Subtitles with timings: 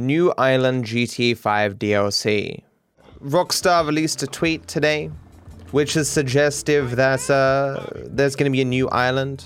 [0.00, 2.62] New Island GTA 5 DLC.
[3.22, 5.10] Rockstar released a tweet today,
[5.72, 9.44] which is suggestive that uh, there's going to be a new island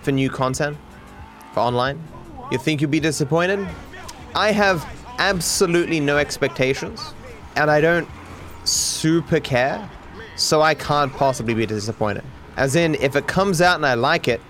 [0.00, 0.78] for new content
[1.52, 2.02] for online.
[2.50, 3.68] You think you'd be disappointed?
[4.34, 4.86] I have
[5.18, 7.12] absolutely no expectations,
[7.56, 8.08] and I don't
[8.64, 9.88] super care,
[10.36, 12.24] so I can't possibly be disappointed.
[12.56, 14.40] As in, if it comes out and I like it,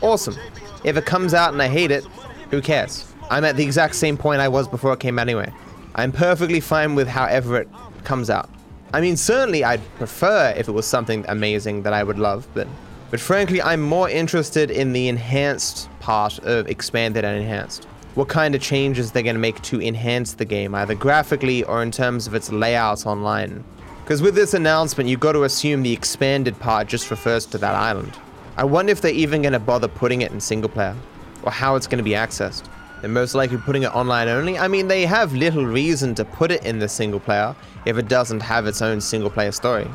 [0.00, 0.36] awesome.
[0.82, 2.04] If it comes out and I hate it,
[2.50, 3.07] who cares?
[3.30, 5.52] I'm at the exact same point I was before it came out anyway.
[5.94, 7.68] I'm perfectly fine with however it
[8.04, 8.48] comes out.
[8.94, 12.66] I mean, certainly I'd prefer if it was something amazing that I would love, but
[13.10, 17.86] but frankly, I'm more interested in the enhanced part of expanded and enhanced.
[18.14, 21.82] What kind of changes they're going to make to enhance the game, either graphically or
[21.82, 23.64] in terms of its layout online.
[24.02, 27.74] Because with this announcement, you've got to assume the expanded part just refers to that
[27.74, 28.12] island.
[28.58, 30.96] I wonder if they're even going to bother putting it in single player,
[31.44, 32.64] or how it's going to be accessed.
[33.00, 34.58] They're most likely putting it online only.
[34.58, 37.54] I mean, they have little reason to put it in the single player
[37.86, 39.88] if it doesn't have its own single player story.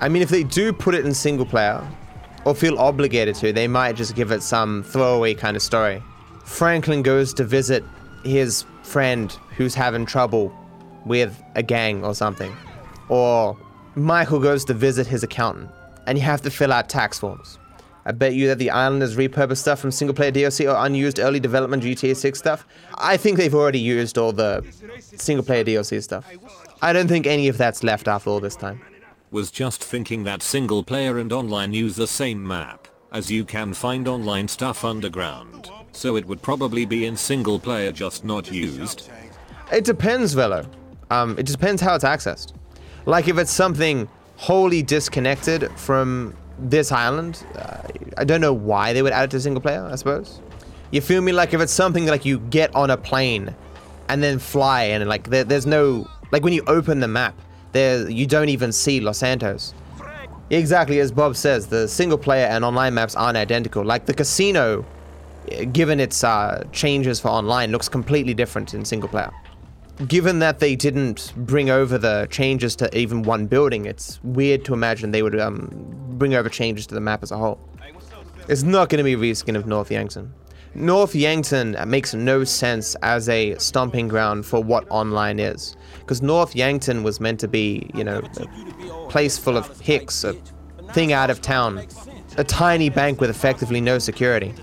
[0.00, 1.86] I mean, if they do put it in single player,
[2.44, 6.02] or feel obligated to, they might just give it some throwaway kind of story.
[6.44, 7.84] Franklin goes to visit
[8.24, 10.52] his friend who's having trouble
[11.04, 12.54] with a gang or something.
[13.08, 13.56] Or
[13.94, 15.70] Michael goes to visit his accountant,
[16.06, 17.58] and you have to fill out tax forms.
[18.08, 21.18] I bet you that the island has repurposed stuff from single player DLC or unused
[21.18, 22.66] early development GTA 6 stuff.
[22.94, 24.64] I think they've already used all the
[24.98, 26.26] single player DLC stuff.
[26.80, 28.80] I don't think any of that's left after all this time.
[29.30, 33.74] Was just thinking that single player and online use the same map, as you can
[33.74, 35.70] find online stuff underground.
[35.92, 39.10] So it would probably be in single player just not used.
[39.70, 40.64] It depends, Velo.
[41.10, 42.54] Um, it depends how it's accessed.
[43.04, 47.82] Like if it's something wholly disconnected from this island, uh,
[48.16, 49.88] I don't know why they would add it to single player.
[49.90, 50.40] I suppose.
[50.90, 51.32] You feel me?
[51.32, 53.54] Like if it's something like you get on a plane
[54.08, 57.34] and then fly, and like there, there's no like when you open the map,
[57.72, 59.74] there you don't even see Los Santos.
[60.50, 63.84] Exactly as Bob says, the single player and online maps aren't identical.
[63.84, 64.84] Like the casino,
[65.72, 69.30] given its uh, changes for online, looks completely different in single player.
[70.06, 74.74] Given that they didn't bring over the changes to even one building, it's weird to
[74.74, 75.68] imagine they would um,
[76.10, 77.58] bring over changes to the map as a whole.
[78.48, 80.32] It's not going to be a reskin of North Yankton.
[80.74, 85.76] North Yankton makes no sense as a stomping ground for what online is.
[85.98, 90.34] Because North Yankton was meant to be, you know, a place full of hicks, a
[90.92, 91.84] thing out of town,
[92.36, 94.54] a tiny bank with effectively no security.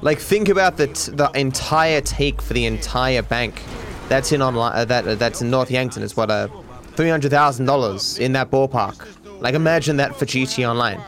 [0.00, 3.60] Like, think about the, t- the entire take for the entire bank
[4.08, 4.72] that's in online.
[4.74, 6.02] Uh, that uh, that's in North Yankton.
[6.02, 6.48] Is what a uh,
[6.94, 9.06] three hundred thousand dollars in that ballpark.
[9.40, 11.00] Like, imagine that for GT Online.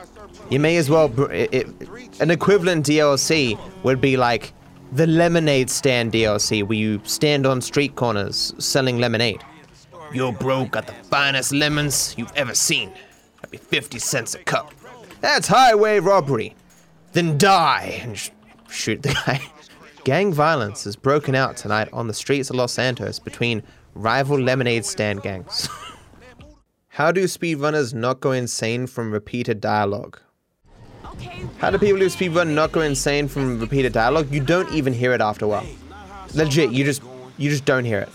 [0.50, 1.08] You may as well.
[1.08, 1.66] Br- it, it,
[2.20, 4.52] an equivalent DLC would be like
[4.92, 9.42] the lemonade stand DLC, where you stand on street corners selling lemonade.
[10.12, 12.90] You're broke, got the finest lemons you've ever seen.
[13.36, 14.72] That'd be 50 cents a cup.
[15.20, 16.54] That's highway robbery.
[17.12, 18.30] Then die and sh-
[18.70, 19.42] shoot the guy.
[20.08, 23.62] Gang violence has broken out tonight on the streets of Los Santos between
[23.94, 25.68] rival lemonade stand gangs.
[26.88, 30.18] How do speedrunners not go insane from repeated dialogue?
[31.58, 34.32] How do people who speedrun not go insane from repeated dialogue?
[34.32, 35.66] You don't even hear it after a while.
[36.32, 37.02] Legit, you just
[37.36, 38.08] you just don't hear it.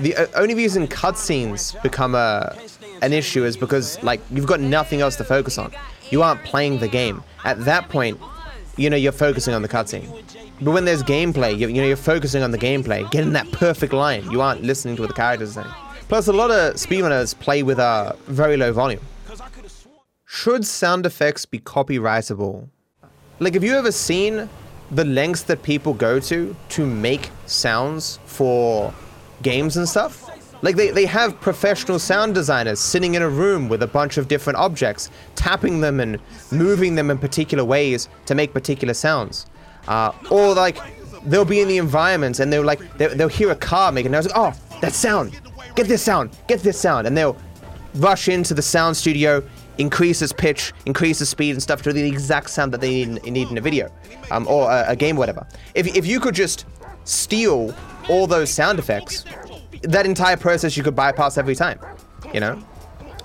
[0.00, 2.56] The uh, only reason cutscenes become a
[3.02, 5.74] an issue is because like you've got nothing else to focus on.
[6.08, 7.22] You aren't playing the game.
[7.44, 8.18] At that point,
[8.76, 10.08] you know you're focusing on the cutscene.
[10.60, 13.92] But when there's gameplay, you, you know you're focusing on the gameplay, getting that perfect
[13.92, 14.30] line.
[14.30, 15.74] You aren't listening to what the characters are saying.
[16.08, 19.00] Plus, a lot of speedrunners play with a very low volume.
[20.26, 22.68] Should sound effects be copyrightable?
[23.40, 24.48] Like, have you ever seen
[24.90, 28.92] the lengths that people go to to make sounds for
[29.42, 30.28] games and stuff?
[30.62, 34.28] Like, they, they have professional sound designers sitting in a room with a bunch of
[34.28, 36.18] different objects, tapping them and
[36.50, 39.46] moving them in particular ways to make particular sounds.
[39.86, 40.78] Uh, or, like,
[41.26, 44.26] they'll be in the environment and they'll, like, they'll, they'll hear a car making noise.
[44.26, 45.38] Like, oh, that sound!
[45.74, 46.36] Get this sound!
[46.48, 47.06] Get this sound!
[47.06, 47.36] And they'll
[47.96, 49.42] rush into the sound studio,
[49.78, 53.24] increase its pitch, increase the speed and stuff to the exact sound that they need,
[53.24, 53.90] need in a video
[54.30, 55.46] um, or a, a game, whatever.
[55.74, 56.66] If, if you could just
[57.04, 57.74] steal
[58.08, 59.24] all those sound effects,
[59.84, 61.78] that entire process you could bypass every time,
[62.32, 62.62] you know?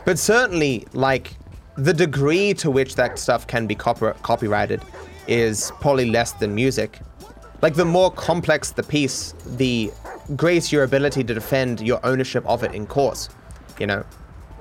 [0.06, 1.34] But certainly, like,
[1.78, 4.82] the degree to which that stuff can be copy- copyrighted
[5.28, 7.00] is probably less than music.
[7.62, 9.92] Like, the more complex the piece, the
[10.36, 13.30] greater your ability to defend your ownership of it in court,
[13.80, 14.04] you know?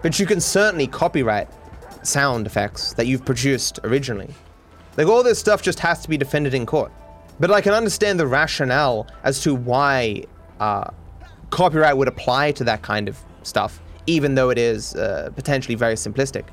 [0.03, 1.49] But you can certainly copyright
[2.03, 4.33] sound effects that you've produced originally.
[4.97, 6.93] Like, all this stuff just has to be defended in court.
[7.41, 10.25] But I can understand the rationale as to why
[10.59, 10.91] uh,
[11.51, 15.95] copyright would apply to that kind of stuff, even though it is uh, potentially very
[15.95, 16.45] simplistic.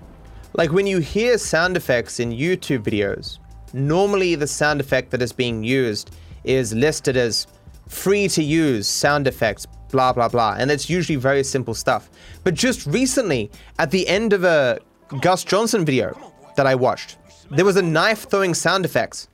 [0.53, 3.39] Like when you hear sound effects in YouTube videos,
[3.73, 6.11] normally the sound effect that is being used
[6.43, 7.47] is listed as
[7.89, 10.55] free to use sound effects, blah, blah, blah.
[10.57, 12.09] And it's usually very simple stuff.
[12.43, 14.79] But just recently, at the end of a
[15.21, 16.17] Gus Johnson video
[16.55, 17.17] that I watched,
[17.51, 19.27] there was a knife throwing sound effects.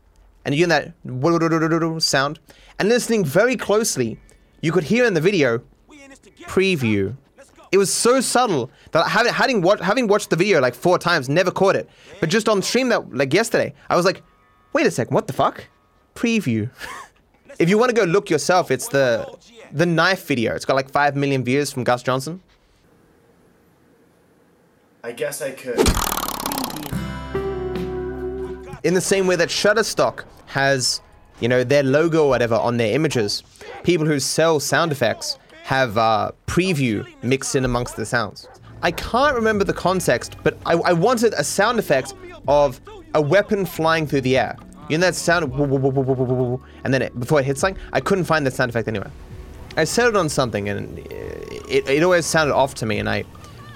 [0.43, 2.39] And you hear that sound.
[2.79, 4.19] And listening very closely,
[4.61, 5.61] you could hear in the video
[6.43, 7.15] preview.
[7.71, 11.29] It was so subtle that having having, watch, having watched the video like four times,
[11.29, 11.89] never caught it.
[12.19, 14.23] But just on stream that like yesterday, I was like,
[14.73, 15.65] wait a second, what the fuck?
[16.13, 16.69] Preview.
[17.59, 19.25] if you want to go look yourself, it's the
[19.71, 20.53] the knife video.
[20.53, 22.41] It's got like five million views from Gus Johnson.
[25.03, 25.79] I guess I could.
[28.83, 31.01] In the same way that Shutterstock has,
[31.39, 33.43] you know, their logo or whatever on their images,
[33.83, 38.47] people who sell sound effects have uh, preview mixed in amongst the sounds.
[38.81, 42.13] I can't remember the context, but I, I wanted a sound effect
[42.47, 42.81] of
[43.13, 44.57] a weapon flying through the air.
[44.89, 48.53] You know that sound, and then it, before it hits something, I couldn't find that
[48.53, 49.11] sound effect anywhere.
[49.77, 53.23] I set it on something, and it, it always sounded off to me, and I,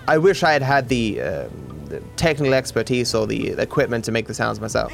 [0.08, 1.48] I wish I had had the, uh,
[1.86, 4.92] the technical expertise or the equipment to make the sounds myself.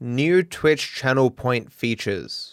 [0.00, 2.51] New Twitch channel point features.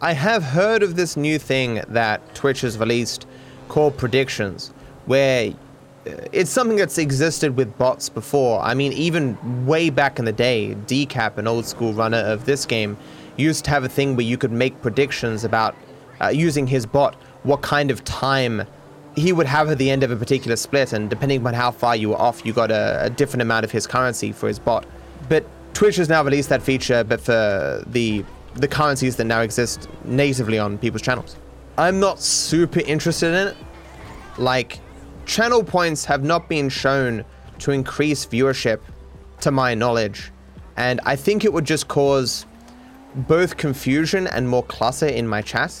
[0.00, 3.26] I have heard of this new thing that Twitch has released
[3.66, 4.68] called predictions,
[5.06, 5.50] where
[6.06, 8.60] uh, it's something that's existed with bots before.
[8.60, 12.64] I mean, even way back in the day, Decap, an old school runner of this
[12.64, 12.96] game,
[13.36, 15.74] used to have a thing where you could make predictions about
[16.20, 18.62] uh, using his bot what kind of time
[19.16, 21.96] he would have at the end of a particular split, and depending on how far
[21.96, 24.86] you were off, you got a, a different amount of his currency for his bot.
[25.28, 28.24] But Twitch has now released that feature, but for the
[28.60, 31.36] the currencies that now exist natively on people's channels.
[31.76, 33.56] I'm not super interested in it.
[34.36, 34.80] Like,
[35.26, 37.24] channel points have not been shown
[37.60, 38.80] to increase viewership,
[39.40, 40.32] to my knowledge,
[40.76, 42.46] and I think it would just cause
[43.14, 45.72] both confusion and more clutter in my chat.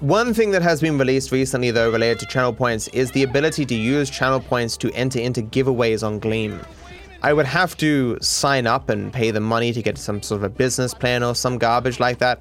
[0.00, 3.64] One thing that has been released recently, though, related to channel points is the ability
[3.66, 6.60] to use channel points to enter into giveaways on Gleam.
[7.26, 10.44] I would have to sign up and pay the money to get some sort of
[10.44, 12.40] a business plan or some garbage like that,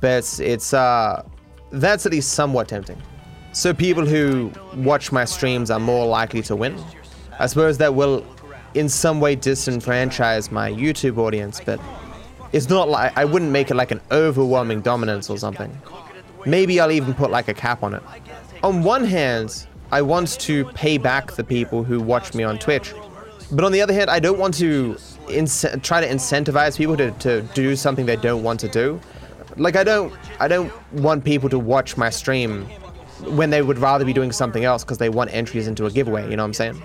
[0.00, 1.22] but it's, uh,
[1.70, 2.96] that's at least somewhat tempting.
[3.52, 6.82] So people who watch my streams are more likely to win.
[7.38, 8.24] I suppose that will
[8.72, 11.78] in some way disenfranchise my YouTube audience, but
[12.52, 15.78] it's not like I wouldn't make it like an overwhelming dominance or something.
[16.46, 18.02] Maybe I'll even put like a cap on it.
[18.62, 22.94] On one hand, I want to pay back the people who watch me on Twitch.
[23.52, 24.96] But on the other hand, I don't want to
[25.82, 29.00] try to incentivize people to, to do something they don't want to do.
[29.56, 32.64] Like I don't I don't want people to watch my stream
[33.36, 36.28] when they would rather be doing something else because they want entries into a giveaway,
[36.28, 36.82] you know what I'm saying?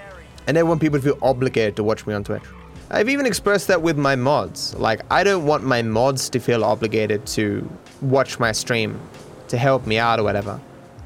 [0.47, 2.43] And I want people to feel obligated to watch me on Twitch.
[2.89, 4.75] I've even expressed that with my mods.
[4.75, 7.67] Like I don't want my mods to feel obligated to
[8.01, 8.99] watch my stream
[9.47, 10.59] to help me out or whatever.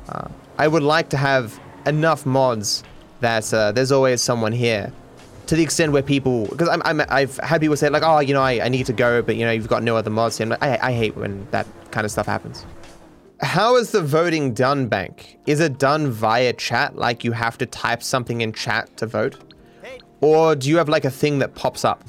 [0.10, 2.84] Uh, I would like to have enough mods
[3.20, 4.92] that uh, there's always someone here.
[5.52, 8.34] To the extent where people, because I'm, I'm, I've had people say like, oh, you
[8.34, 10.40] know, I, I need to go, but you know, you've got no other mods.
[10.40, 12.66] And like, I, I hate when that kind of stuff happens.
[13.42, 15.38] How is the voting done, Bank?
[15.48, 19.40] Is it done via chat, like you have to type something in chat to vote?
[20.22, 22.06] Or do you have like a thing that pops up?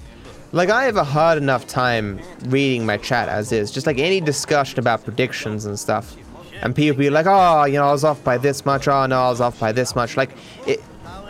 [0.53, 4.21] Like, I have a hard enough time reading my chat as is, just like any
[4.21, 6.17] discussion about predictions and stuff.
[6.63, 9.21] And people be like, oh, you know, I was off by this much, oh no,
[9.21, 10.17] I was off by this much.
[10.17, 10.31] Like,
[10.65, 10.81] it,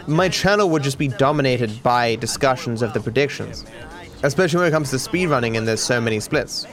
[0.06, 3.64] my channel would just be dominated by discussions of the predictions.
[4.22, 6.66] Especially when it comes to speedrunning and there's so many splits.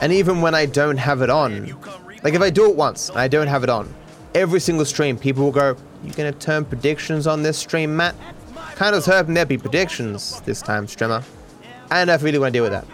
[0.00, 1.76] And even when I don't have it on,
[2.22, 3.92] like if I do it once and I don't have it on,
[4.34, 8.14] every single stream people will go, you gonna turn predictions on this stream, Matt?
[8.74, 11.22] Kind of hoping there'd be predictions this time, streamer.
[11.90, 12.86] If I really want to deal with that.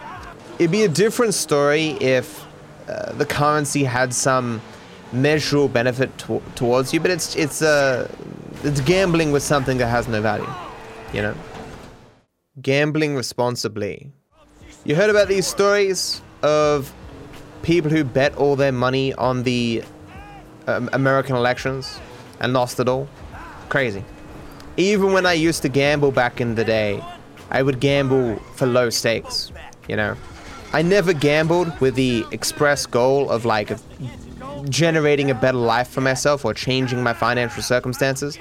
[0.57, 2.45] It'd be a different story if
[2.87, 4.61] uh, the currency had some
[5.11, 6.11] measurable benefit
[6.55, 8.09] towards you, but it's it's uh,
[8.65, 10.47] it's gambling with something that has no value,
[11.13, 11.35] you know.
[12.61, 14.11] Gambling responsibly.
[14.83, 16.93] You heard about these stories of
[17.63, 19.83] people who bet all their money on the
[20.67, 21.99] um, American elections
[22.39, 23.07] and lost it all.
[23.69, 24.03] Crazy.
[24.77, 27.03] Even when I used to gamble back in the day,
[27.49, 29.51] I would gamble for low stakes,
[29.87, 30.15] you know.
[30.73, 33.71] I never gambled with the express goal of like
[34.69, 38.37] generating a better life for myself or changing my financial circumstances.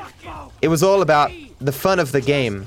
[0.62, 1.30] It was all about
[1.60, 2.66] the fun of the game,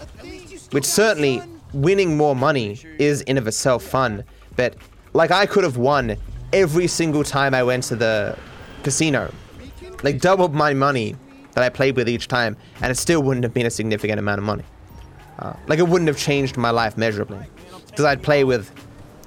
[0.72, 1.42] which certainly
[1.74, 4.24] winning more money is in of itself fun,
[4.56, 4.76] but
[5.14, 6.16] like I could have won
[6.54, 8.38] every single time I went to the
[8.84, 9.32] casino.
[10.04, 11.16] like doubled my money
[11.54, 14.40] that I played with each time, and it still wouldn't have been a significant amount
[14.40, 14.64] of money.
[15.40, 17.40] Uh, like it wouldn't have changed my life measurably,
[17.88, 18.72] because I'd play with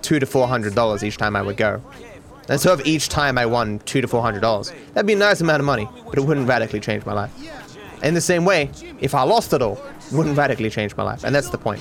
[0.03, 1.83] two to four hundred dollars each time I would go.
[2.51, 5.17] And so if each time I won two to four hundred dollars, that'd be a
[5.17, 7.31] nice amount of money, but it wouldn't radically change my life.
[8.03, 11.23] In the same way, if I lost it all, it wouldn't radically change my life,
[11.23, 11.81] and that's the point.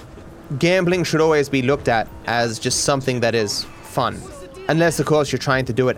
[0.59, 4.21] Gambling should always be looked at as just something that is fun,
[4.67, 5.97] unless of course you're trying to do it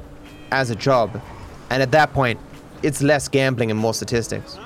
[0.51, 1.22] as a job,
[1.70, 2.40] and at that point,
[2.82, 4.58] it's less gambling and more statistics,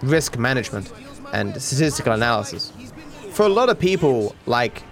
[0.00, 0.90] risk management,
[1.34, 2.72] and statistical analysis.
[3.32, 4.82] For a lot of people, like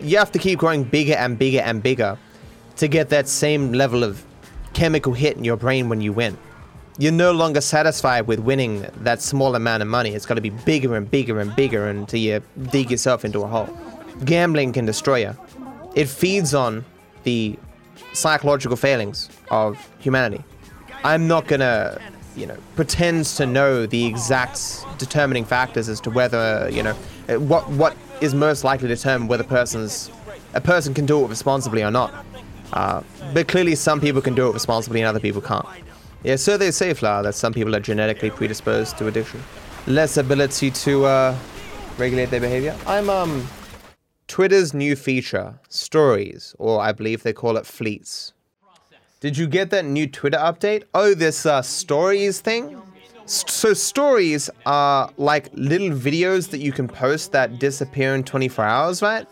[0.00, 2.18] you have to keep growing bigger and bigger and bigger
[2.76, 4.24] to get that same level of
[4.72, 6.36] chemical hit in your brain when you win.
[6.98, 10.14] You're no longer satisfied with winning that small amount of money.
[10.14, 13.46] It's got to be bigger and bigger and bigger until you dig yourself into a
[13.46, 13.68] hole.
[14.24, 15.36] Gambling can destroy you.
[15.94, 16.84] It feeds on
[17.24, 17.58] the
[18.12, 20.42] psychological failings of humanity.
[21.04, 21.98] I'm not gonna,
[22.34, 26.94] you know, pretend to know the exact determining factors as to whether, you know,
[27.38, 30.10] what what is most likely to determine whether person's
[30.54, 32.25] a person can do it responsibly or not.
[32.72, 35.66] Uh, but clearly, some people can do it responsibly and other people can't.
[36.22, 39.42] Yeah, so they say, Flower, that some people are genetically predisposed to addiction,
[39.86, 41.36] less ability to uh,
[41.98, 42.76] regulate their behavior.
[42.86, 43.46] I'm um
[44.28, 48.32] Twitter's new feature, Stories, or I believe they call it Fleets.
[49.20, 50.84] Did you get that new Twitter update?
[50.94, 52.80] Oh, this uh, Stories thing?
[53.26, 59.02] So, Stories are like little videos that you can post that disappear in 24 hours,
[59.02, 59.26] right?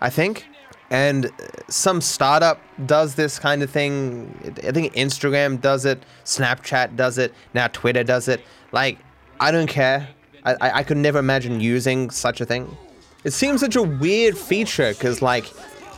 [0.00, 0.46] I think.
[0.90, 1.30] And
[1.68, 4.54] some startup does this kind of thing.
[4.66, 8.40] I think Instagram does it, Snapchat does it, now Twitter does it.
[8.72, 8.98] Like,
[9.40, 10.08] I don't care.
[10.44, 12.76] I, I, I could never imagine using such a thing.
[13.24, 15.52] It seems such a weird feature because, like,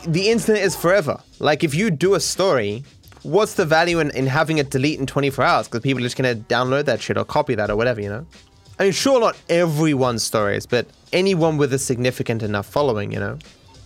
[0.07, 1.21] the internet is forever.
[1.37, 2.83] Like, if you do a story,
[3.21, 5.67] what's the value in, in having it delete in 24 hours?
[5.67, 8.09] Because people are just going to download that shit or copy that or whatever, you
[8.09, 8.25] know?
[8.79, 13.37] I mean, sure, not everyone's stories, but anyone with a significant enough following, you know?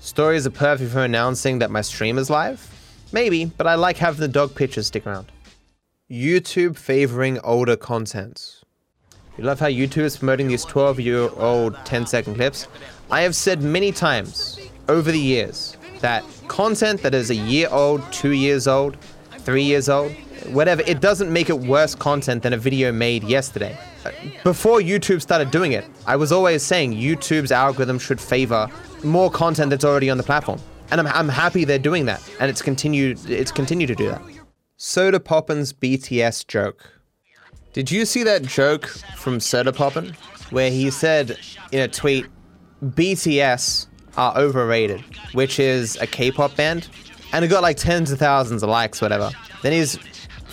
[0.03, 2.69] Stories are perfect for announcing that my stream is live?
[3.13, 5.31] Maybe, but I like having the dog pictures stick around.
[6.11, 8.63] YouTube favoring older content.
[9.37, 12.67] You love how YouTube is promoting these 12 year old 10 second clips?
[13.09, 18.03] I have said many times over the years that content that is a year old,
[18.11, 18.97] two years old,
[19.37, 20.13] three years old,
[20.47, 23.77] whatever, it doesn't make it worse content than a video made yesterday.
[24.43, 28.67] Before YouTube started doing it, I was always saying YouTube's algorithm should favor
[29.03, 30.59] more content that's already on the platform.
[30.91, 32.21] And I'm, I'm happy they're doing that.
[32.39, 34.21] And it's continued it's continued to do that.
[34.77, 36.89] Sodapoppin's BTS joke.
[37.71, 40.15] Did you see that joke from Soda Poppin?
[40.51, 41.39] Where he said
[41.71, 42.27] in a tweet,
[42.83, 46.89] BTS are overrated, which is a K-pop band,
[47.31, 49.31] and it got like tens of thousands of likes, whatever.
[49.63, 49.97] Then his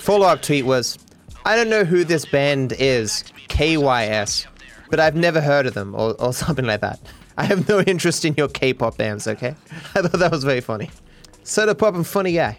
[0.00, 0.98] follow-up tweet was,
[1.44, 4.46] I don't know who this band is, KYS,
[4.90, 6.98] but I've never heard of them, or, or something like that.
[7.36, 9.54] I have no interest in your K-pop bands, okay?
[9.94, 10.90] I thought that was very funny.
[11.44, 12.58] Sodapoppin funny guy.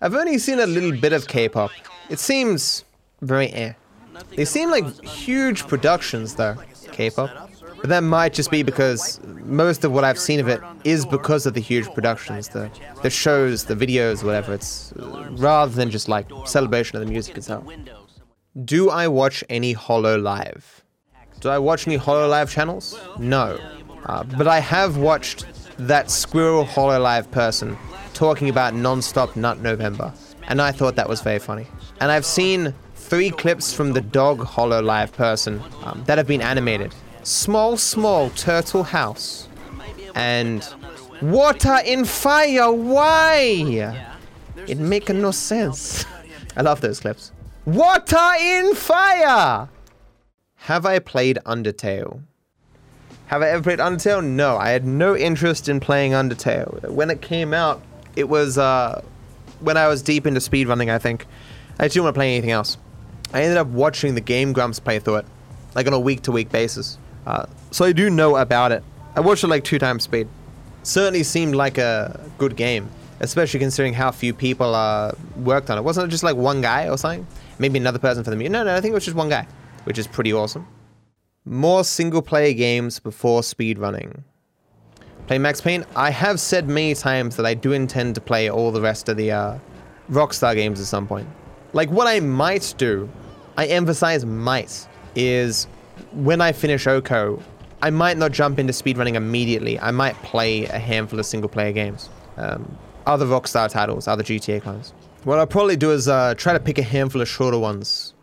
[0.00, 1.70] I've only seen a little bit of K-pop.
[2.08, 2.84] It seems
[3.20, 3.74] very eh.
[4.36, 6.56] They seem like huge productions, though,
[6.92, 7.49] K-pop.
[7.80, 11.46] But that might just be because most of what I've seen of it is because
[11.46, 12.70] of the huge productions, the
[13.02, 14.54] the shows, the videos, whatever.
[14.54, 17.64] It's uh, rather than just like celebration of the music itself.
[18.64, 20.64] Do I watch any Hololive?
[21.40, 23.00] Do I watch any Hololive channels?
[23.18, 23.58] No.
[24.06, 25.46] Uh, but I have watched
[25.78, 27.78] that Squirrel Hololive person
[28.12, 30.12] talking about non-stop Nut November,
[30.48, 31.66] and I thought that was very funny.
[32.00, 36.94] And I've seen three clips from the Dog Hololive person um, that have been animated.
[37.22, 39.48] Small, small turtle house,
[40.14, 40.66] and
[41.20, 42.72] water in fire.
[42.72, 44.06] Why?
[44.66, 46.04] It make no sense.
[46.56, 47.32] I love those clips.
[47.64, 49.68] Water in fire.
[50.56, 52.22] Have I played Undertale?
[53.26, 54.24] Have I ever played Undertale?
[54.24, 56.88] No, I had no interest in playing Undertale.
[56.90, 57.82] When it came out,
[58.16, 59.02] it was uh,
[59.60, 61.26] when I was deep into speedrunning, I think.
[61.78, 62.76] I didn't want to play anything else.
[63.32, 65.26] I ended up watching the Game Grumps play through it,
[65.74, 66.98] like on a week to week basis.
[67.26, 68.82] Uh, so I do know about it.
[69.14, 70.28] I watched it like two times speed.
[70.82, 72.88] Certainly seemed like a good game,
[73.20, 75.82] especially considering how few people uh, worked on it.
[75.82, 77.26] Wasn't it just like one guy or something?
[77.58, 78.52] Maybe another person for the music?
[78.52, 79.46] No, no, I think it was just one guy,
[79.84, 80.66] which is pretty awesome.
[81.44, 84.22] More single player games before speedrunning.
[85.26, 85.84] Play Max Payne?
[85.94, 89.16] I have said many times that I do intend to play all the rest of
[89.16, 89.58] the uh,
[90.10, 91.28] Rockstar games at some point.
[91.72, 93.08] Like, what I might do,
[93.56, 95.66] I emphasize might, is
[96.12, 97.42] when I finish Oko,
[97.82, 99.78] I might not jump into speedrunning immediately.
[99.80, 102.10] I might play a handful of single player games.
[102.36, 102.76] Um,
[103.06, 104.92] other Rockstar titles, other GTA clones.
[105.24, 108.14] What I'll probably do is uh, try to pick a handful of shorter ones.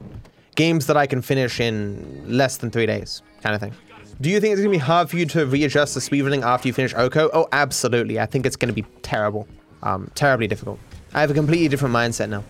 [0.55, 3.73] games that I can finish in less than three days, kind of thing.
[4.19, 6.73] Do you think it's gonna be hard for you to readjust the speedrunning after you
[6.73, 7.29] finish Oko?
[7.33, 8.19] Oh, absolutely.
[8.19, 9.47] I think it's gonna be terrible,
[9.83, 10.79] um, terribly difficult.
[11.13, 12.43] I have a completely different mindset now.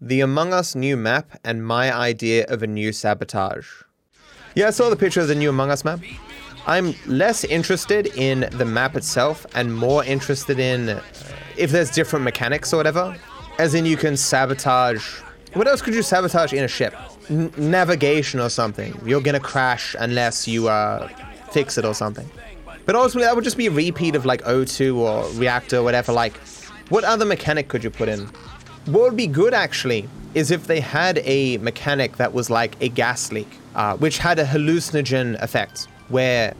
[0.00, 3.66] The Among Us new map and my idea of a new sabotage.
[4.54, 5.98] Yeah, I saw the picture of the new Among Us map.
[6.66, 11.02] I'm less interested in the map itself and more interested in uh,
[11.56, 13.16] if there's different mechanics or whatever.
[13.58, 15.20] As in, you can sabotage.
[15.54, 16.94] What else could you sabotage in a ship?
[17.28, 18.96] N- navigation or something.
[19.04, 21.08] You're gonna crash unless you uh,
[21.50, 22.28] fix it or something.
[22.86, 26.12] But ultimately, that would just be a repeat of like O2 or Reactor or whatever.
[26.12, 26.36] Like,
[26.90, 28.26] what other mechanic could you put in?
[28.86, 32.88] What would be good actually is if they had a mechanic that was like a
[32.88, 36.54] gas leak, uh, which had a hallucinogen effect, where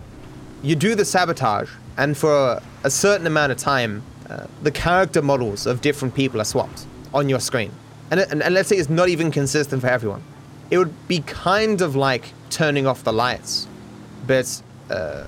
[0.63, 5.67] you do the sabotage, and for a certain amount of time, uh, the character models
[5.67, 7.71] of different people are swapped on your screen.
[8.11, 10.23] And, and, and let's say it's not even consistent for everyone.
[10.71, 13.69] It would be kind of like turning off the lights,
[14.27, 15.25] but uh,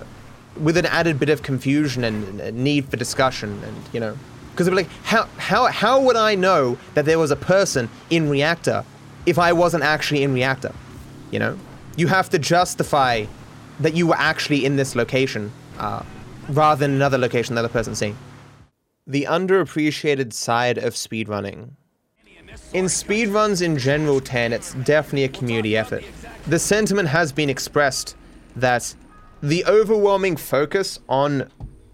[0.61, 4.17] with an added bit of confusion and, and need for discussion, and you know,
[4.51, 8.85] because like, how how how would I know that there was a person in reactor
[9.27, 10.73] if I wasn't actually in reactor?
[11.31, 11.59] You know,
[11.97, 13.25] you have to justify
[13.81, 16.03] that you were actually in this location uh,
[16.51, 18.17] rather than another location that the person's seeing.
[19.07, 21.71] The underappreciated side of speedrunning.
[22.73, 26.05] In speedruns in general 10, it's definitely a community effort.
[26.47, 28.17] The sentiment has been expressed
[28.57, 28.95] that
[29.43, 31.51] the overwhelming focus on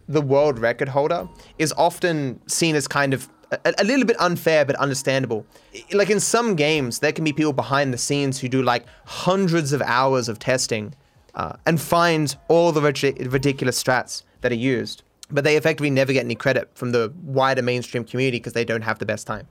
[0.08, 1.28] the world record holder
[1.58, 3.28] is often seen as kind of
[3.64, 5.46] a, a, little bit unfair but understandable.
[5.92, 9.72] Like in some games, there can be people behind the scenes who do like hundreds
[9.72, 10.94] of hours of testing
[11.34, 16.24] uh, and find all the ridiculous strats that are used, but they effectively never get
[16.24, 19.46] any credit from the wider mainstream community because they don't have the best time.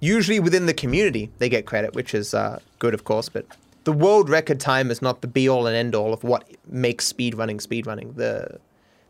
[0.00, 3.46] Usually within the community, they get credit, which is uh, good, of course, but
[3.84, 7.10] the world record time is not the be all and end all of what makes
[7.10, 8.16] speedrunning speedrunning.
[8.16, 8.60] The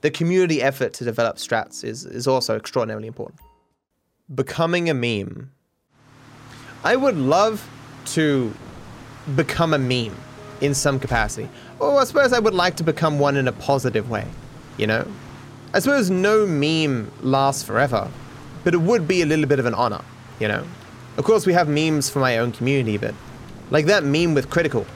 [0.03, 3.41] the community effort to develop strats is, is also extraordinarily important.
[4.35, 5.51] Becoming a meme.
[6.83, 7.69] I would love
[8.07, 8.53] to
[9.35, 10.17] become a meme
[10.61, 11.49] in some capacity.
[11.79, 14.27] Or I suppose I would like to become one in a positive way,
[14.79, 15.07] you know?
[15.75, 18.11] I suppose no meme lasts forever,
[18.65, 20.03] but it would be a little bit of an honor,
[20.41, 20.65] you know?
[21.17, 23.15] Of course, we have memes for my own community, but
[23.71, 24.87] like that meme with Critikal.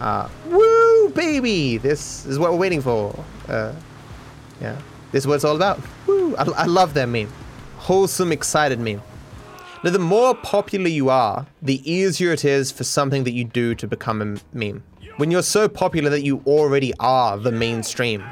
[0.00, 1.78] Uh, woo, baby!
[1.78, 3.18] This is what we're waiting for.
[3.48, 3.72] Uh,
[4.60, 4.76] yeah,
[5.12, 5.80] this is what it's all about.
[6.06, 6.36] Woo!
[6.36, 7.32] I, I love that meme.
[7.78, 9.02] Wholesome, excited meme.
[9.84, 13.74] Now, the more popular you are, the easier it is for something that you do
[13.76, 14.82] to become a meme.
[15.18, 18.24] When you're so popular that you already are the mainstream,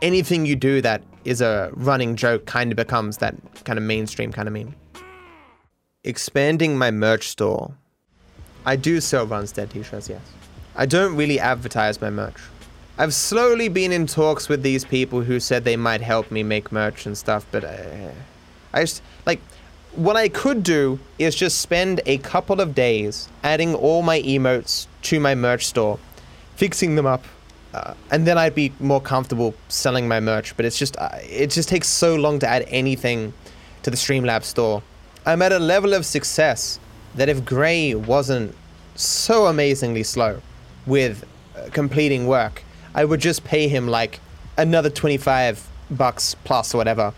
[0.00, 4.32] anything you do that is a running joke kind of becomes that kind of mainstream
[4.32, 4.74] kind of meme.
[6.04, 7.74] Expanding my merch store.
[8.66, 10.20] I do sell Runs Dead t-shirts, yes.
[10.76, 12.40] I don't really advertise my merch.
[12.98, 16.70] I've slowly been in talks with these people who said they might help me make
[16.70, 18.10] merch and stuff, but uh,
[18.74, 19.40] I just, like,
[19.94, 24.88] what I could do is just spend a couple of days adding all my emotes
[25.02, 25.98] to my merch store,
[26.56, 27.24] fixing them up,
[27.72, 30.56] uh, and then I'd be more comfortable selling my merch.
[30.56, 33.32] But it's just, uh, it just takes so long to add anything
[33.84, 34.82] to the Streamlabs store.
[35.24, 36.80] I'm at a level of success
[37.14, 38.54] that if Gray wasn't
[38.96, 40.40] so amazingly slow
[40.86, 41.24] with
[41.56, 44.18] uh, completing work, I would just pay him like
[44.56, 47.14] another 25 bucks plus or whatever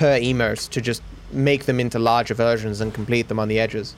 [0.00, 3.94] per emote to just make them into larger versions and complete them on the edges.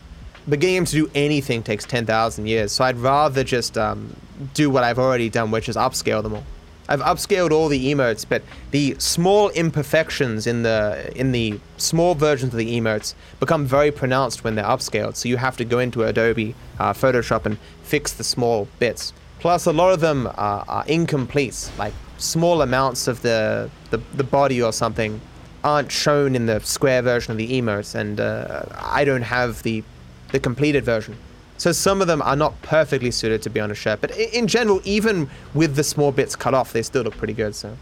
[0.48, 4.16] But getting him to do anything takes 10,000 years, so I'd rather just um,
[4.52, 6.44] do what I've already done, which is upscale them all.
[6.88, 12.52] I've upscaled all the emotes, but the small imperfections in the in the small versions
[12.52, 15.14] of the emotes become very pronounced when they're upscaled.
[15.14, 19.12] So you have to go into Adobe uh, Photoshop and fix the small bits.
[19.38, 24.24] Plus, a lot of them are, are incomplete, like small amounts of the, the, the
[24.24, 25.20] body or something
[25.64, 29.84] aren't shown in the square version of the emotes, and uh, I don't have the
[30.32, 31.16] the completed version.
[31.58, 34.46] So some of them are not perfectly suited to be on a shirt, but in
[34.48, 37.54] general, even with the small bits cut off, they still look pretty good.
[37.54, 37.76] So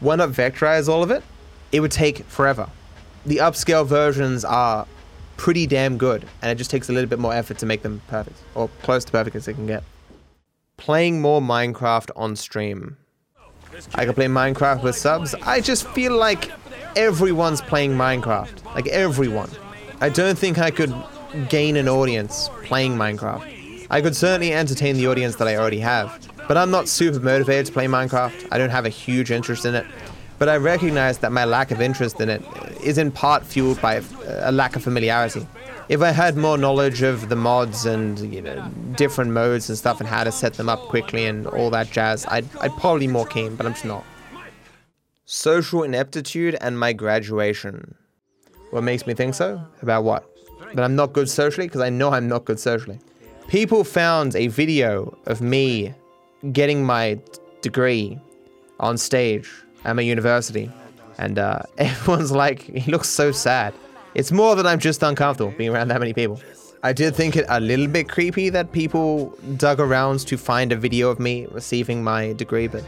[0.00, 1.22] why not vectorize all of it?
[1.72, 2.70] It would take forever.
[3.26, 4.86] The upscale versions are
[5.36, 8.00] pretty damn good, and it just takes a little bit more effort to make them
[8.08, 9.82] perfect, or close to perfect as they can get
[10.76, 12.96] playing more Minecraft on stream.
[13.94, 15.34] I can play Minecraft with subs.
[15.34, 16.50] I just feel like
[16.96, 18.64] everyone's playing Minecraft.
[18.74, 19.50] Like everyone.
[20.00, 20.94] I don't think I could
[21.48, 23.86] gain an audience playing Minecraft.
[23.90, 27.66] I could certainly entertain the audience that I already have, but I'm not super motivated
[27.66, 28.48] to play Minecraft.
[28.50, 29.86] I don't have a huge interest in it.
[30.38, 32.42] but I recognize that my lack of interest in it
[32.82, 34.02] is in part fueled by uh,
[34.42, 35.46] a lack of familiarity.
[35.88, 40.00] If I had more knowledge of the mods and you know different modes and stuff
[40.00, 43.12] and how to set them up quickly and all that jazz, I'd, I'd probably be
[43.12, 44.04] more keen, but I'm just not.
[45.28, 47.96] Social ineptitude and my graduation.
[48.70, 49.60] What makes me think so?
[49.82, 50.24] About what?
[50.74, 51.66] That I'm not good socially?
[51.66, 53.00] Because I know I'm not good socially.
[53.48, 55.92] People found a video of me
[56.52, 57.18] getting my
[57.60, 58.20] degree
[58.78, 59.50] on stage
[59.84, 60.70] at my university,
[61.18, 63.74] and uh, everyone's like, he looks so sad.
[64.14, 66.40] It's more that I'm just uncomfortable being around that many people.
[66.84, 70.76] I did think it a little bit creepy that people dug around to find a
[70.76, 72.84] video of me receiving my degree, but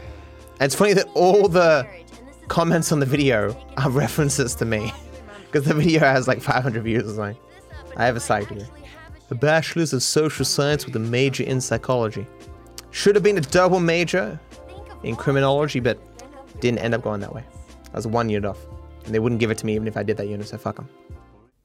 [0.61, 1.85] it's funny that all the
[2.49, 4.91] comments on the video are references to me
[5.45, 7.37] because the video has like 500 views or something.
[7.95, 8.65] I have a side degree.
[9.29, 12.25] A bachelor's of social science with a major in psychology.
[12.91, 14.39] Should have been a double major
[15.03, 15.99] in criminology, but
[16.59, 17.43] didn't end up going that way.
[17.93, 18.59] I was one unit off,
[19.05, 20.77] and they wouldn't give it to me even if I did that unit, so fuck
[20.77, 20.89] them.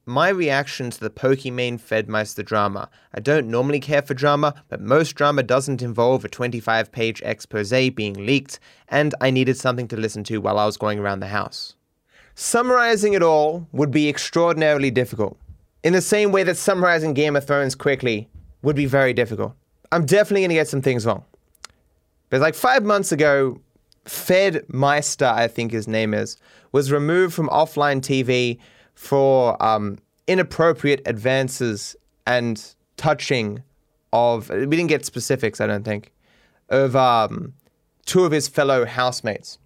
[0.07, 2.91] My reaction to the Pokimane Fedmyster drama.
[3.11, 7.71] I don't normally care for drama, but most drama doesn't involve a 25 page expose
[7.95, 11.27] being leaked, and I needed something to listen to while I was going around the
[11.27, 11.73] house.
[12.35, 15.39] Summarizing it all would be extraordinarily difficult,
[15.83, 18.29] in the same way that summarizing Game of Thrones quickly
[18.61, 19.53] would be very difficult.
[19.91, 21.23] I'm definitely going to get some things wrong.
[22.29, 23.59] But like five months ago,
[24.05, 26.37] Fedmyster, I think his name is,
[26.71, 28.59] was removed from OfflineTV
[28.95, 33.61] for um, inappropriate advances and touching
[34.11, 34.49] of.
[34.49, 36.11] We didn't get specifics, I don't think,
[36.69, 37.53] of um,
[38.05, 39.59] two of his fellow housemates.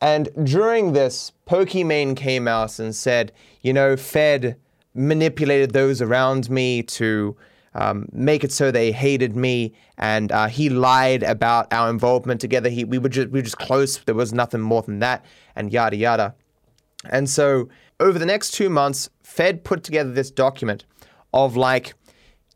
[0.00, 4.56] And during this, Pokimane came out and said, you know, Fed
[4.94, 7.36] manipulated those around me to
[7.74, 12.68] um, make it so they hated me, and uh, he lied about our involvement together.
[12.68, 13.98] He, we were just we were just close.
[13.98, 16.34] There was nothing more than that, and yada yada.
[17.04, 17.68] And so
[18.00, 20.84] over the next two months, Fed put together this document
[21.32, 21.94] of like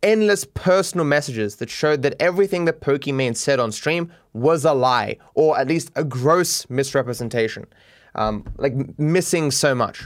[0.02, 5.18] endless personal messages that showed that everything that Pokimane said on stream was a lie,
[5.35, 7.66] or at least a gross misrepresentation,
[8.14, 10.05] um, like missing so much.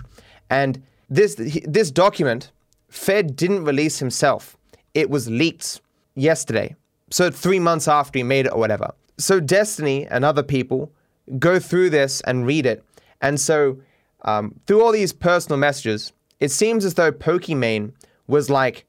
[0.51, 2.51] And this this document,
[2.89, 4.57] Fed didn't release himself.
[4.95, 5.81] It was leaked
[6.15, 6.75] yesterday,
[7.11, 8.93] so three months after he made it or whatever.
[9.19, 10.93] So Destiny and other people
[11.39, 12.85] go through this and read it,
[13.21, 13.79] and so
[14.27, 17.93] um, through all these personal messages, it seems as though Pokimane
[18.27, 18.85] was like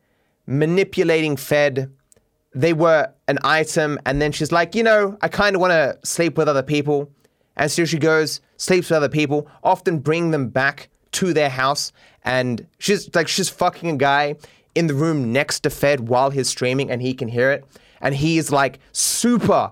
[0.45, 1.91] manipulating Fed.
[2.53, 5.97] They were an item, and then she's like, you know, I kind of want to
[6.03, 7.09] sleep with other people.
[7.55, 11.91] And so she goes, sleeps with other people, often bring them back to their house,
[12.23, 14.35] and she's like, she's fucking a guy
[14.75, 17.65] in the room next to Fed while he's streaming, and he can hear it,
[18.01, 19.71] and he's like super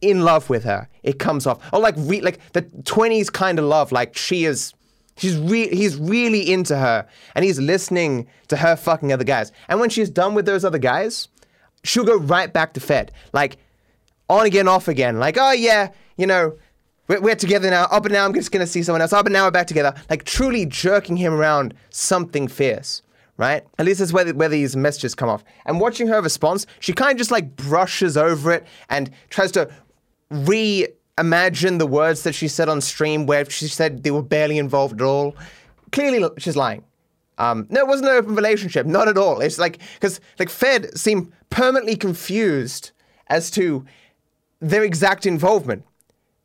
[0.00, 0.88] in love with her.
[1.02, 4.72] It comes off, or like re- like the twenties kind of love, like she is
[5.16, 9.50] She's re- he's really into her, and he's listening to her fucking other guys.
[9.68, 11.28] And when she's done with those other guys,
[11.84, 13.56] she'll go right back to Fed, like
[14.28, 15.18] on again, off again.
[15.18, 16.56] Like, oh yeah, you know,
[17.08, 17.88] we're, we're together now.
[17.90, 19.12] Oh, but now I'm just gonna see someone else.
[19.12, 19.94] Oh, but now we're back together.
[20.10, 23.02] Like truly jerking him around something fierce.
[23.38, 23.66] Right?
[23.78, 25.44] At least that's where, the, where these messages come off.
[25.66, 29.70] And watching her response, she kind of just like brushes over it and tries to
[30.30, 34.58] re imagine the words that she said on stream where she said they were barely
[34.58, 35.36] involved at all.
[35.92, 36.84] Clearly, she's lying.
[37.38, 39.40] Um, no, it wasn't an open relationship, not at all.
[39.40, 42.92] It's like because like Fed seemed permanently confused
[43.28, 43.84] as to
[44.60, 45.84] their exact involvement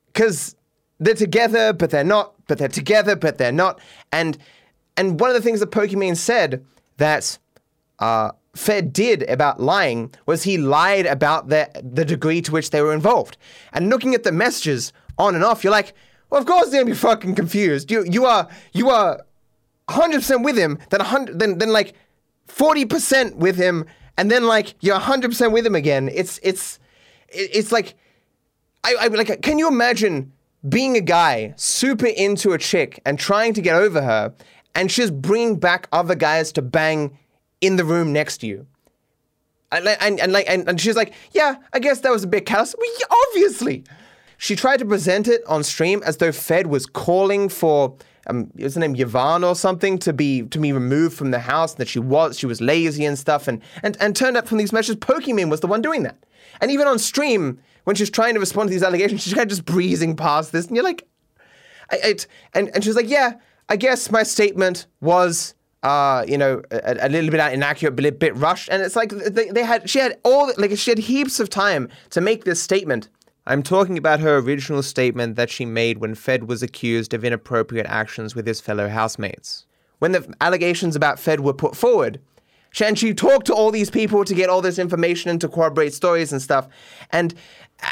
[0.08, 0.56] because
[1.00, 3.80] they're together but they're not, but they're together but they're not,
[4.12, 4.38] and
[4.98, 6.66] and one of the things that Pokimane said
[6.98, 7.38] that
[8.00, 12.82] uh, Fed did about lying was he lied about the, the degree to which they
[12.82, 13.38] were involved.
[13.72, 15.94] And looking at the messages on and off, you're like,
[16.30, 17.92] well, of course they're gonna be fucking confused.
[17.92, 19.22] You you are you are
[19.90, 21.94] 100% with him, then 100 then then like
[22.48, 23.86] 40% with him,
[24.18, 26.10] and then like you're 100% with him again.
[26.14, 26.80] It's it's
[27.30, 27.96] it's like
[28.84, 30.34] I, I like can you imagine
[30.68, 34.34] being a guy super into a chick and trying to get over her
[34.76, 37.18] and she's bringing back other guys to bang
[37.62, 38.67] in the room next to you.
[39.71, 42.45] And, and, and like and, and she's like, yeah, I guess that was a bit
[42.45, 42.76] callous.
[42.78, 43.86] Well, yeah, obviously.
[44.38, 47.95] She tried to present it on stream as though Fed was calling for
[48.28, 51.74] um, what's her name, Yvonne or something, to be to be removed from the house.
[51.74, 54.58] and That she was she was lazy and stuff, and and and turned up from
[54.58, 56.17] these messages, Pokimane was the one doing that.
[56.60, 59.50] And even on stream, when she's trying to respond to these allegations, she's kind of
[59.50, 61.08] just breezing past this, and you're like,
[61.91, 62.15] I, I,
[62.54, 63.34] and and she's like, yeah,
[63.69, 68.12] I guess my statement was uh, you know, a, a, little bit inaccurate, but a
[68.12, 68.70] bit rushed.
[68.70, 71.89] And it's like they, they had, she had all, like, she had heaps of time
[72.12, 73.10] to make this statement
[73.48, 77.88] I'm talking about her original statement that she made when Fed was accused of inappropriate
[77.88, 79.65] actions with his fellow housemates.
[79.98, 82.22] When the allegations about Fed were put forward,
[82.72, 85.50] she, and she talked to all these people to get all this information and to
[85.50, 86.67] corroborate stories and stuff.
[87.12, 87.34] And,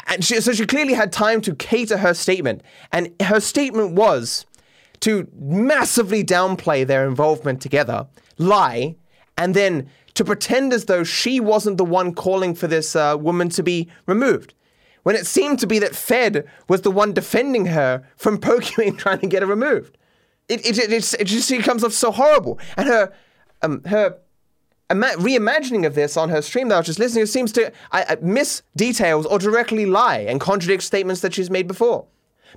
[0.06, 2.62] and she, so she clearly had time to cater her statement.
[2.92, 4.46] And her statement was
[5.00, 8.06] to massively downplay their involvement together,
[8.38, 8.96] lie,
[9.38, 13.48] and then to pretend as though she wasn't the one calling for this uh, woman
[13.50, 14.54] to be removed.
[15.02, 19.20] When it seemed to be that Fed was the one defending her from Pokimane trying
[19.20, 19.96] to get her removed.
[20.48, 22.58] It, it, it, it just it comes off so horrible.
[22.76, 23.12] And her,
[23.62, 24.18] um, her
[24.90, 27.72] ima- reimagining of this on her stream that I was just listening to seems to
[27.92, 32.06] I, miss details or directly lie and contradict statements that she's made before.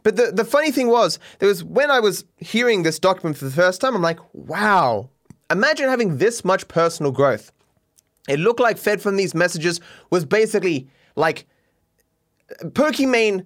[0.02, 3.46] But the, the funny thing was, there was when I was hearing this document for
[3.46, 5.10] the first time, I'm like, wow,
[5.52, 7.52] imagine having this much personal growth.
[8.28, 9.80] It looked like fed from these messages
[10.10, 11.46] was basically like
[12.62, 13.46] Pokimane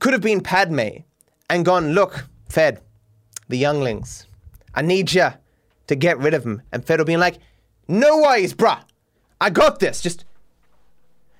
[0.00, 1.02] could have been Padme
[1.48, 2.80] and gone, look, Fed,
[3.48, 4.26] the younglings,
[4.74, 5.28] I need you
[5.86, 6.62] to get rid of them.
[6.72, 7.38] And Fed will be like,
[7.88, 8.82] no worries, bruh.
[9.40, 10.00] I got this.
[10.00, 10.24] Just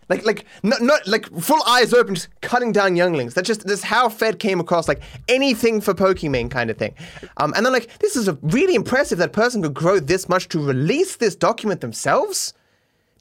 [0.08, 3.34] like like not, not like full eyes open, just cutting down younglings.
[3.34, 6.94] That's just that's how Fed came across like anything for Pokimane kind of thing.
[7.38, 10.48] Um, and then like this is a really impressive that person could grow this much
[10.48, 12.54] to release this document themselves.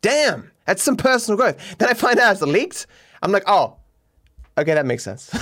[0.02, 1.78] Damn, that's some personal growth.
[1.78, 2.88] Then I find out it's leaked.
[3.22, 3.78] I'm like, oh,
[4.58, 5.34] okay, that makes sense.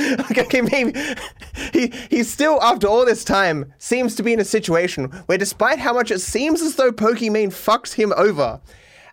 [0.30, 0.98] okay, maybe
[1.72, 5.78] he he still after all this time seems to be in a situation where despite
[5.78, 8.60] how much it seems as though Pokimane fucks him over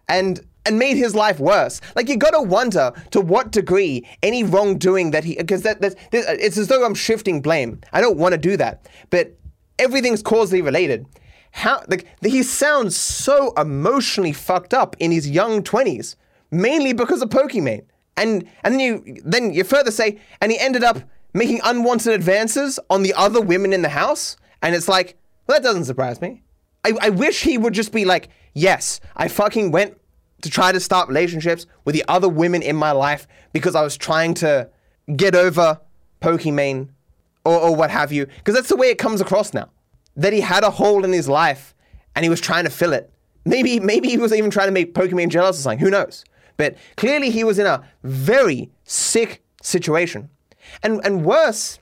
[0.08, 1.82] and and made his life worse.
[1.96, 6.58] Like you gotta wonder to what degree any wrongdoing that he because that that's, it's
[6.58, 7.82] as though I'm shifting blame.
[7.92, 9.36] I don't want to do that, but
[9.80, 11.08] everything's causally related.
[11.52, 16.16] How like he sounds so emotionally fucked up in his young twenties,
[16.52, 17.86] mainly because of Pokimane.
[18.16, 21.00] And and then you then you further say, and he ended up
[21.34, 24.38] making unwanted advances on the other women in the house.
[24.62, 26.44] And it's like, well, that doesn't surprise me.
[26.86, 29.99] I, I wish he would just be like, yes, I fucking went
[30.42, 33.98] to try to start relationships with the other women in my life because I was
[33.98, 34.70] trying to
[35.16, 35.80] get over
[36.22, 36.90] Pokimane
[37.46, 38.26] or, or what have you.
[38.26, 39.70] Because that's the way it comes across now.
[40.16, 41.74] That he had a hole in his life
[42.16, 43.12] and he was trying to fill it.
[43.46, 45.80] Maybe maybe he was even trying to make Pokimane jealous or something.
[45.80, 46.26] Who knows?
[46.58, 50.30] But clearly he was in a very sick situation.
[50.84, 51.80] And, and worse,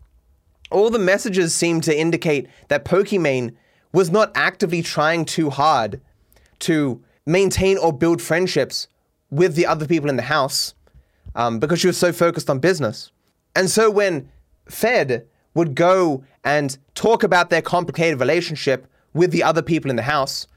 [0.69, 3.55] all the messages seem to indicate that Pokimane
[3.91, 5.99] was not actively trying too hard
[6.59, 8.87] to maintain or build friendships
[9.29, 10.73] with the other people in the house
[11.35, 13.11] um, because she was so focused on business.
[13.55, 14.29] And so when
[14.69, 20.03] Fed would go and talk about their complicated relationship with the other people in the
[20.03, 20.47] house,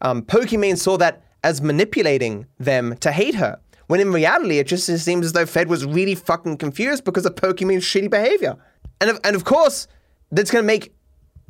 [0.00, 3.58] um, Pokimane saw that as manipulating them to hate her.
[3.86, 7.36] When in reality, it just seems as though Fed was really fucking confused because of
[7.36, 8.56] Pokimane's shitty behavior.
[9.00, 9.86] And of, and of course,
[10.30, 10.92] that's going to make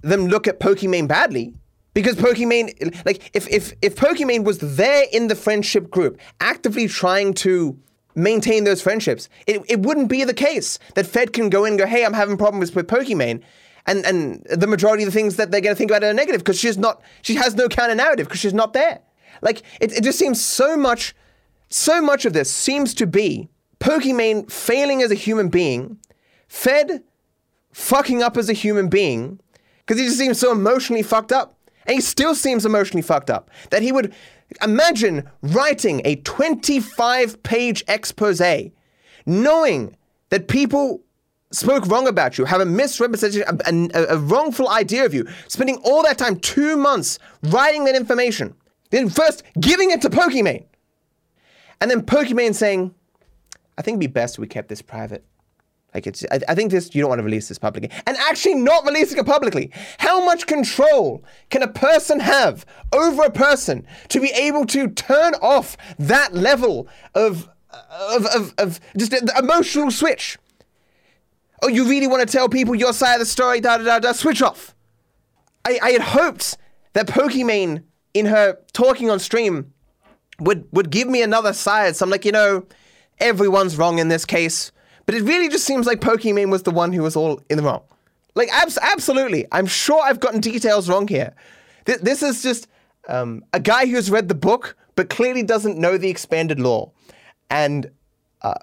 [0.03, 1.55] them look at Pokimane badly.
[1.99, 7.35] Because Pokimane, like, if, if, if Pokimane was there in the friendship group, actively trying
[7.35, 7.77] to
[8.15, 11.81] maintain those friendships, it, it wouldn't be the case that Fed can go in and
[11.81, 13.43] go, hey, I'm having problems with Pokimane.
[13.85, 16.43] And, and the majority of the things that they're going to think about are negative
[16.43, 19.01] because she's not, she has no counter narrative because she's not there.
[19.43, 21.17] Like, it, it just seems so much,
[21.69, 23.49] so much of this seems to be
[23.81, 25.99] Pokimane failing as a human being,
[26.47, 27.03] Fed
[27.73, 29.41] fucking up as a human being,
[29.81, 31.57] because he just seems so emotionally fucked up.
[31.88, 33.51] And he still seems emotionally fucked up.
[33.70, 34.14] That he would
[34.62, 38.42] imagine writing a 25 page expose,
[39.24, 39.96] knowing
[40.29, 41.01] that people
[41.51, 45.77] spoke wrong about you, have a misrepresentation, a, a, a, wrongful idea of you, spending
[45.77, 48.55] all that time, two months, writing that information,
[48.90, 50.66] then first giving it to Pokimane.
[51.81, 52.94] And then Pokimane saying,
[53.79, 55.24] I think it'd be best we kept this private.
[55.94, 58.57] Like it's, I, I, think this you don't want to release this publicly, and actually
[58.57, 59.72] not releasing it publicly.
[59.98, 65.35] How much control can a person have over a person to be able to turn
[65.40, 67.48] off that level of
[67.90, 70.37] of of, of just the emotional switch?
[71.62, 73.61] Oh, you really want to tell people your side of the story?
[73.61, 74.12] Da da da da.
[74.12, 74.74] Switch off.
[75.64, 76.59] I, I had hoped
[76.92, 79.72] that Pokimane in her talking on stream
[80.38, 81.96] would would give me another side.
[81.96, 82.66] So I'm like, you know,
[83.18, 84.70] everyone's wrong in this case.
[85.09, 87.62] But it really just seems like Pokimane was the one who was all in the
[87.62, 87.81] wrong.
[88.35, 89.47] Like, abs- absolutely.
[89.53, 91.35] I'm sure I've gotten details wrong here.
[91.87, 92.68] Th- this is just
[93.09, 96.92] um, a guy who's read the book, but clearly doesn't know the expanded lore.
[97.49, 97.90] And
[98.42, 98.57] uh,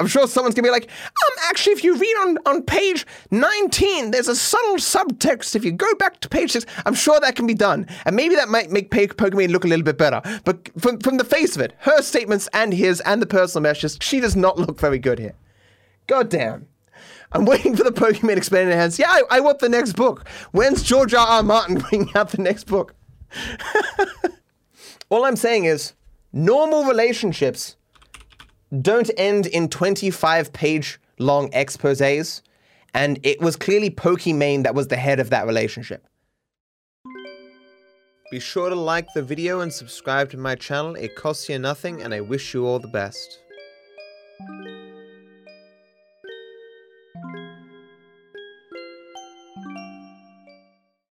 [0.00, 4.10] I'm sure someone's gonna be like, um, actually, if you read on, on page 19,
[4.10, 5.54] there's a subtle subtext.
[5.54, 7.86] If you go back to page six, I'm sure that can be done.
[8.06, 10.20] And maybe that might make Pokimane look a little bit better.
[10.44, 13.98] But from, from the face of it, her statements and his and the personal messages,
[14.00, 15.36] she does not look very good here.
[16.06, 16.66] God damn.
[17.32, 18.98] I'm waiting for the Pokemon expanded hands.
[18.98, 20.28] Yeah, I, I want the next book.
[20.52, 21.26] When's George R.
[21.26, 21.42] R.
[21.42, 22.94] Martin bringing out the next book?
[25.08, 25.94] All I'm saying is,
[26.32, 27.76] normal relationships
[28.80, 32.42] don't end in 25 page long exposes,
[32.94, 36.06] and it was clearly Pokimane that was the head of that relationship.
[38.30, 40.94] Be sure to like the video and subscribe to my channel.
[40.94, 43.40] It costs you nothing, and I wish you all the best.